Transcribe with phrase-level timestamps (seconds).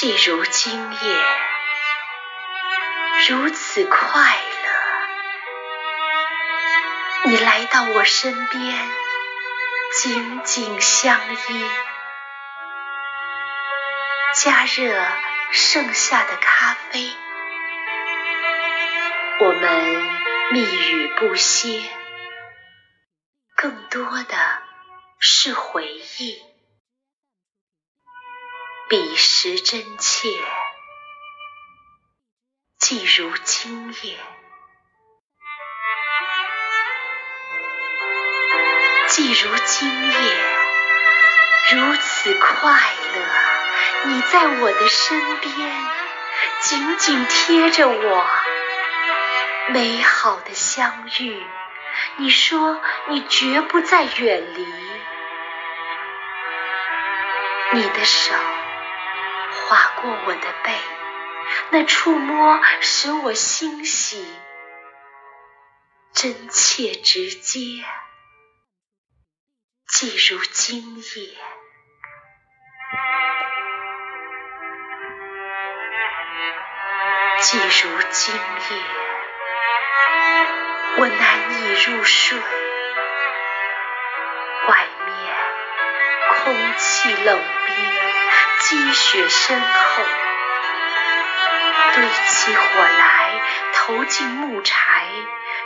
[0.00, 0.98] 既如今夜
[3.28, 4.36] 如此快
[7.24, 8.88] 乐，你来到我身边，
[10.00, 11.68] 紧紧相依，
[14.36, 15.04] 加热
[15.50, 17.10] 剩下的咖啡，
[19.40, 19.96] 我们
[20.52, 20.60] 蜜
[20.92, 21.82] 语不歇，
[23.56, 24.36] 更多的
[25.18, 26.40] 是回忆。
[28.88, 30.30] 彼时真切，
[32.78, 34.18] 既如今夜，
[39.08, 40.14] 既如今夜
[41.70, 42.80] 如此快
[43.14, 43.20] 乐。
[44.04, 45.52] 你在我的身边，
[46.60, 48.26] 紧紧贴着我，
[49.68, 51.46] 美好的相遇。
[52.16, 54.66] 你说你绝不再远离，
[57.74, 58.32] 你的手。
[59.68, 60.72] 划过我的背，
[61.68, 64.26] 那触摸使我欣喜，
[66.14, 67.84] 真切直接，
[69.86, 71.02] 既如今夜，
[77.42, 78.40] 既如今夜，
[80.96, 82.38] 我难以入睡，
[84.66, 85.12] 外面
[86.42, 88.27] 空气冷冰。
[88.60, 90.02] 积雪深厚，
[91.94, 93.40] 堆起火来，
[93.72, 95.06] 投进木柴，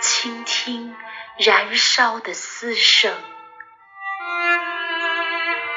[0.00, 0.96] 倾听
[1.36, 3.12] 燃烧的嘶声，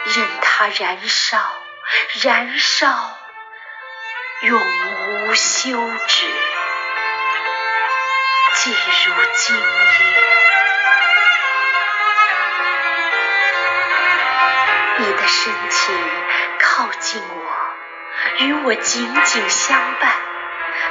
[0.05, 1.39] 任它燃烧，
[2.23, 3.17] 燃烧，
[4.43, 5.71] 永无休
[6.07, 6.27] 止。
[8.53, 9.63] 既如今夜，
[14.99, 16.28] 你的身体。
[16.79, 20.13] 靠近我，与我紧紧相伴。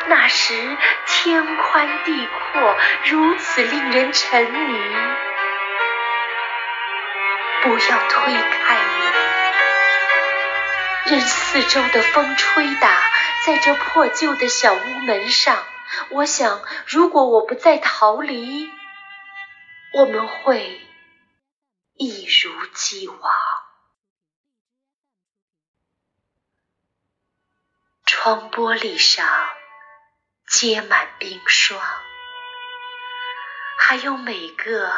[0.09, 0.77] 那时
[1.07, 2.77] 天宽地阔，
[3.07, 4.79] 如此令人沉迷。
[7.63, 9.13] 不要推开我，
[11.07, 12.91] 任四周的风吹打，
[13.47, 15.57] 在这破旧的小屋门上。
[16.11, 18.69] 我想，如果我不再逃离，
[19.95, 20.83] 我们会
[21.97, 23.19] 一如既往。
[28.29, 29.27] 窗玻璃上
[30.47, 31.81] 结满冰霜，
[33.79, 34.93] 还有每个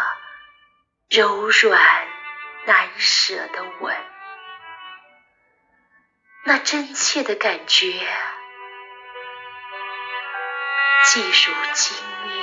[1.09, 2.09] 柔软
[2.67, 3.97] 难舍的吻，
[6.43, 8.05] 那真切的感觉，
[11.05, 11.97] 既如今
[12.35, 12.40] 夜。